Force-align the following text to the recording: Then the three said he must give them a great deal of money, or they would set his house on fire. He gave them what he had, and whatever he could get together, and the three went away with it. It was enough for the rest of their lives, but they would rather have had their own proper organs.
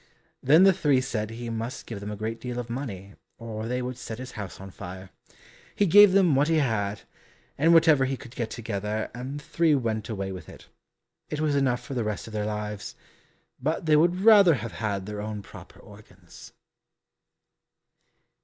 Then 0.41 0.63
the 0.63 0.73
three 0.73 0.99
said 0.99 1.29
he 1.29 1.51
must 1.51 1.85
give 1.85 1.99
them 1.99 2.09
a 2.09 2.15
great 2.15 2.41
deal 2.41 2.57
of 2.57 2.71
money, 2.71 3.13
or 3.37 3.67
they 3.67 3.83
would 3.83 3.99
set 3.99 4.17
his 4.17 4.31
house 4.31 4.59
on 4.59 4.71
fire. 4.71 5.11
He 5.75 5.85
gave 5.85 6.13
them 6.13 6.33
what 6.33 6.47
he 6.47 6.55
had, 6.55 7.01
and 7.55 7.71
whatever 7.71 8.05
he 8.05 8.17
could 8.17 8.33
get 8.35 8.49
together, 8.49 9.11
and 9.13 9.39
the 9.39 9.43
three 9.43 9.75
went 9.75 10.09
away 10.09 10.31
with 10.31 10.49
it. 10.49 10.67
It 11.29 11.39
was 11.39 11.55
enough 11.55 11.83
for 11.85 11.93
the 11.93 12.03
rest 12.03 12.25
of 12.25 12.33
their 12.33 12.47
lives, 12.47 12.95
but 13.61 13.85
they 13.85 13.95
would 13.95 14.21
rather 14.21 14.55
have 14.55 14.71
had 14.71 15.05
their 15.05 15.21
own 15.21 15.43
proper 15.43 15.79
organs. 15.79 16.51